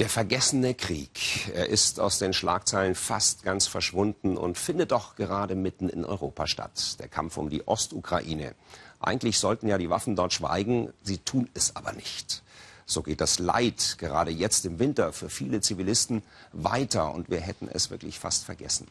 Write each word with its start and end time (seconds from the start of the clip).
Der 0.00 0.08
vergessene 0.08 0.72
Krieg. 0.72 1.52
Er 1.54 1.68
ist 1.68 2.00
aus 2.00 2.18
den 2.18 2.32
Schlagzeilen 2.32 2.94
fast 2.94 3.42
ganz 3.42 3.66
verschwunden 3.66 4.38
und 4.38 4.56
findet 4.56 4.92
doch 4.92 5.14
gerade 5.14 5.54
mitten 5.54 5.90
in 5.90 6.06
Europa 6.06 6.46
statt. 6.46 6.98
Der 7.00 7.08
Kampf 7.08 7.36
um 7.36 7.50
die 7.50 7.68
Ostukraine. 7.68 8.54
Eigentlich 8.98 9.38
sollten 9.38 9.68
ja 9.68 9.76
die 9.76 9.90
Waffen 9.90 10.16
dort 10.16 10.32
schweigen, 10.32 10.90
sie 11.02 11.18
tun 11.18 11.50
es 11.52 11.76
aber 11.76 11.92
nicht. 11.92 12.42
So 12.86 13.02
geht 13.02 13.20
das 13.20 13.38
Leid 13.38 13.96
gerade 13.98 14.30
jetzt 14.30 14.64
im 14.64 14.78
Winter 14.78 15.12
für 15.12 15.28
viele 15.28 15.60
Zivilisten 15.60 16.22
weiter 16.54 17.12
und 17.12 17.28
wir 17.28 17.40
hätten 17.42 17.68
es 17.70 17.90
wirklich 17.90 18.18
fast 18.18 18.44
vergessen. 18.46 18.88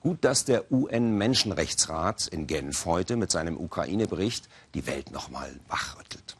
Gut, 0.00 0.18
dass 0.26 0.44
der 0.44 0.70
UN-Menschenrechtsrat 0.70 2.26
in 2.26 2.46
Genf 2.46 2.84
heute 2.84 3.16
mit 3.16 3.30
seinem 3.30 3.56
Ukraine-Bericht 3.56 4.46
die 4.74 4.86
Welt 4.86 5.10
nochmal 5.10 5.58
wachrüttelt. 5.68 6.36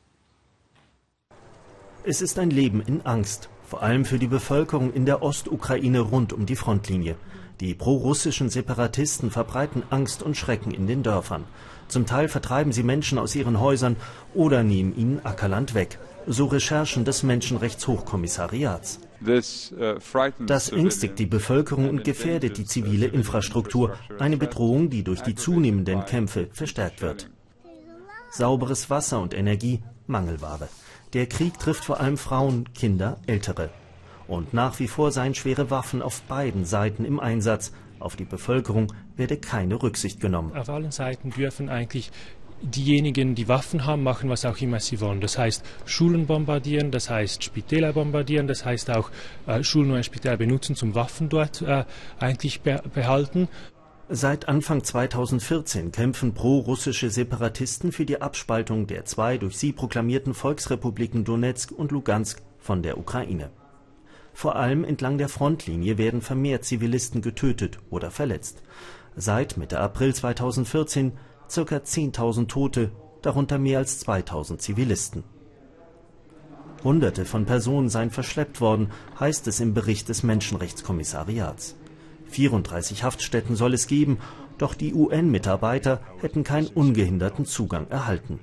Es 2.04 2.20
ist 2.20 2.38
ein 2.38 2.50
Leben 2.50 2.82
in 2.82 3.06
Angst 3.06 3.48
vor 3.70 3.84
allem 3.84 4.04
für 4.04 4.18
die 4.18 4.26
Bevölkerung 4.26 4.92
in 4.92 5.06
der 5.06 5.22
Ostukraine 5.22 6.00
rund 6.00 6.32
um 6.32 6.44
die 6.44 6.56
Frontlinie. 6.56 7.14
Die 7.60 7.74
prorussischen 7.74 8.50
Separatisten 8.50 9.30
verbreiten 9.30 9.84
Angst 9.90 10.24
und 10.24 10.36
Schrecken 10.36 10.72
in 10.72 10.88
den 10.88 11.04
Dörfern. 11.04 11.44
Zum 11.86 12.04
Teil 12.04 12.26
vertreiben 12.26 12.72
sie 12.72 12.82
Menschen 12.82 13.16
aus 13.16 13.36
ihren 13.36 13.60
Häusern 13.60 13.94
oder 14.34 14.64
nehmen 14.64 14.96
ihnen 14.96 15.24
Ackerland 15.24 15.74
weg. 15.74 16.00
So 16.26 16.46
Recherchen 16.46 17.04
des 17.04 17.22
Menschenrechtshochkommissariats. 17.22 18.98
Uh, 19.22 19.96
das 20.46 20.70
ängstigt 20.70 21.18
die 21.20 21.26
Bevölkerung 21.26 21.88
und 21.88 22.02
gefährdet 22.02 22.58
die 22.58 22.64
zivile 22.64 23.06
Infrastruktur, 23.06 23.96
eine 24.18 24.36
Bedrohung, 24.36 24.90
die 24.90 25.04
durch 25.04 25.20
die 25.20 25.36
zunehmenden 25.36 26.04
Kämpfe 26.06 26.48
verstärkt 26.52 27.02
wird. 27.02 27.30
Sauberes 28.32 28.90
Wasser 28.90 29.20
und 29.20 29.32
Energie, 29.32 29.80
Mangelware. 30.08 30.68
Der 31.12 31.26
Krieg 31.26 31.58
trifft 31.58 31.84
vor 31.84 31.98
allem 32.00 32.16
Frauen, 32.16 32.72
Kinder, 32.72 33.18
Ältere. 33.26 33.70
Und 34.28 34.54
nach 34.54 34.78
wie 34.78 34.86
vor 34.86 35.10
seien 35.10 35.34
schwere 35.34 35.68
Waffen 35.68 36.02
auf 36.02 36.22
beiden 36.22 36.64
Seiten 36.64 37.04
im 37.04 37.18
Einsatz. 37.18 37.72
Auf 37.98 38.14
die 38.14 38.24
Bevölkerung 38.24 38.92
werde 39.16 39.36
keine 39.36 39.82
Rücksicht 39.82 40.20
genommen. 40.20 40.56
Auf 40.56 40.68
allen 40.68 40.92
Seiten 40.92 41.30
dürfen 41.30 41.68
eigentlich 41.68 42.12
diejenigen, 42.62 43.34
die 43.34 43.48
Waffen 43.48 43.86
haben, 43.86 44.02
machen, 44.04 44.30
was 44.30 44.44
auch 44.44 44.58
immer 44.58 44.78
sie 44.78 45.00
wollen. 45.00 45.20
Das 45.20 45.36
heißt, 45.36 45.64
Schulen 45.84 46.26
bombardieren, 46.26 46.92
das 46.92 47.10
heißt, 47.10 47.42
Spitäler 47.42 47.92
bombardieren, 47.92 48.46
das 48.46 48.64
heißt 48.64 48.90
auch, 48.90 49.10
äh, 49.46 49.64
Schulen 49.64 49.90
und 49.90 50.04
Spitäler 50.04 50.36
benutzen 50.36 50.76
zum 50.76 50.94
Waffen 50.94 51.28
dort 51.28 51.62
äh, 51.62 51.84
eigentlich 52.18 52.60
be 52.60 52.82
behalten. 52.94 53.48
Seit 54.12 54.48
Anfang 54.48 54.82
2014 54.82 55.92
kämpfen 55.92 56.34
pro-russische 56.34 57.10
Separatisten 57.10 57.92
für 57.92 58.04
die 58.04 58.20
Abspaltung 58.20 58.88
der 58.88 59.04
zwei 59.04 59.38
durch 59.38 59.56
sie 59.56 59.72
proklamierten 59.72 60.34
Volksrepubliken 60.34 61.24
Donetsk 61.24 61.70
und 61.70 61.92
Lugansk 61.92 62.42
von 62.58 62.82
der 62.82 62.98
Ukraine. 62.98 63.50
Vor 64.34 64.56
allem 64.56 64.82
entlang 64.82 65.16
der 65.16 65.28
Frontlinie 65.28 65.96
werden 65.96 66.22
vermehrt 66.22 66.64
Zivilisten 66.64 67.22
getötet 67.22 67.78
oder 67.88 68.10
verletzt. 68.10 68.64
Seit 69.14 69.56
Mitte 69.56 69.78
April 69.78 70.12
2014 70.12 71.12
ca. 71.46 71.60
10.000 71.60 72.48
Tote, 72.48 72.90
darunter 73.22 73.58
mehr 73.58 73.78
als 73.78 74.04
2.000 74.04 74.58
Zivilisten. 74.58 75.22
Hunderte 76.82 77.26
von 77.26 77.46
Personen 77.46 77.88
seien 77.88 78.10
verschleppt 78.10 78.60
worden, 78.60 78.90
heißt 79.20 79.46
es 79.46 79.60
im 79.60 79.72
Bericht 79.72 80.08
des 80.08 80.24
Menschenrechtskommissariats. 80.24 81.76
34 82.30 83.04
Haftstätten 83.04 83.56
soll 83.56 83.74
es 83.74 83.86
geben, 83.86 84.18
doch 84.60 84.74
die 84.74 84.92
UN-Mitarbeiter 84.92 86.02
hätten 86.20 86.44
keinen 86.44 86.66
ungehinderten 86.66 87.46
Zugang 87.46 87.88
erhalten. 87.88 88.40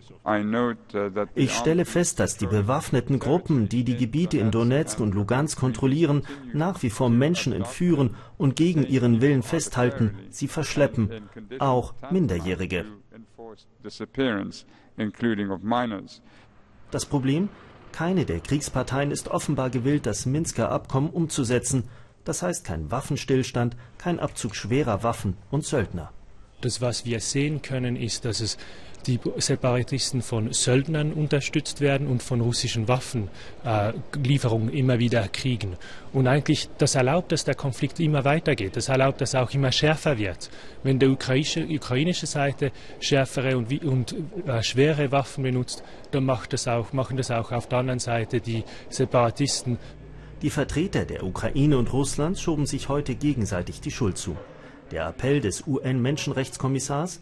Ich 1.35 1.53
stelle 1.53 1.85
fest, 1.85 2.19
dass 2.19 2.37
die 2.37 2.47
bewaffneten 2.47 3.19
Gruppen, 3.19 3.69
die 3.69 3.83
die 3.83 3.95
Gebiete 3.95 4.39
in 4.39 4.49
Donetsk 4.49 4.99
und 4.99 5.13
Lugansk 5.13 5.59
kontrollieren, 5.59 6.23
nach 6.53 6.81
wie 6.81 6.89
vor 6.89 7.11
Menschen 7.11 7.53
entführen 7.53 8.15
und 8.37 8.55
gegen 8.55 8.83
ihren 8.83 9.21
Willen 9.21 9.43
festhalten, 9.43 10.15
sie 10.31 10.47
verschleppen, 10.47 11.29
auch 11.59 11.93
Minderjährige. 12.09 12.85
Das 16.91 17.05
Problem? 17.05 17.49
Keine 17.91 18.25
der 18.25 18.39
Kriegsparteien 18.39 19.11
ist 19.11 19.27
offenbar 19.29 19.69
gewillt, 19.69 20.05
das 20.07 20.25
Minsker 20.25 20.71
Abkommen 20.71 21.09
umzusetzen, 21.09 21.83
das 22.27 22.41
heißt 22.41 22.65
kein 22.65 22.91
Waffenstillstand, 22.91 23.75
kein 23.97 24.19
Abzug 24.19 24.55
schwerer 24.55 25.03
Waffen 25.03 25.37
und 25.51 25.65
Söldner. 25.65 26.11
Das, 26.61 26.81
was 26.81 27.05
wir 27.05 27.19
sehen 27.19 27.61
können, 27.61 27.95
ist, 27.95 28.25
dass 28.25 28.41
es 28.41 28.57
die 29.05 29.19
Separatisten 29.37 30.21
von 30.21 30.51
Söldnern 30.51 31.13
unterstützt 31.13 31.81
werden 31.81 32.07
und 32.07 32.21
von 32.21 32.41
russischen 32.41 32.87
Waffenlieferungen 32.87 34.69
äh, 34.69 34.77
immer 34.77 34.99
wieder 34.99 35.27
kriegen. 35.29 35.77
Und 36.11 36.27
eigentlich, 36.27 36.67
das 36.77 36.95
erlaubt, 36.95 37.31
dass 37.31 37.45
der 37.45 37.55
Konflikt 37.55 37.99
immer 37.99 38.25
weitergeht. 38.25 38.75
Das 38.75 38.89
erlaubt, 38.89 39.21
dass 39.21 39.33
er 39.33 39.43
auch 39.43 39.51
immer 39.51 39.71
schärfer 39.71 40.17
wird. 40.17 40.49
Wenn 40.83 40.99
die 40.99 41.07
ukrainische, 41.07 41.65
ukrainische 41.65 42.25
Seite 42.25 42.71
schärfere 42.99 43.57
und, 43.57 43.71
und 43.83 44.15
äh, 44.45 44.61
schwere 44.61 45.11
Waffen 45.11 45.43
benutzt, 45.43 45.83
dann 46.11 46.25
macht 46.25 46.53
das 46.53 46.67
auch, 46.67 46.91
machen 46.91 47.17
das 47.17 47.31
auch 47.31 47.51
auf 47.51 47.67
der 47.67 47.79
anderen 47.79 47.99
Seite 47.99 48.41
die 48.41 48.63
Separatisten 48.89 49.77
die 50.41 50.49
Vertreter 50.49 51.05
der 51.05 51.23
Ukraine 51.23 51.77
und 51.77 51.91
Russlands 51.93 52.41
schoben 52.41 52.65
sich 52.65 52.89
heute 52.89 53.15
gegenseitig 53.15 53.81
die 53.81 53.91
Schuld 53.91 54.17
zu. 54.17 54.35
Der 54.91 55.07
Appell 55.07 55.41
des 55.41 55.65
UN-Menschenrechtskommissars 55.67 57.21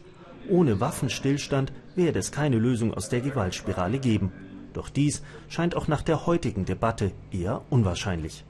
ohne 0.50 0.80
Waffenstillstand 0.80 1.72
werde 1.96 2.20
es 2.20 2.32
keine 2.32 2.58
Lösung 2.58 2.94
aus 2.94 3.10
der 3.10 3.22
Gewaltspirale 3.22 4.00
geben. 4.00 4.32
Doch 4.74 4.90
dies 4.90 5.24
scheint 5.48 5.76
auch 5.76 5.88
nach 5.88 6.02
der 6.02 6.26
heutigen 6.26 6.66
Debatte 6.66 7.12
eher 7.32 7.64
unwahrscheinlich. 7.70 8.44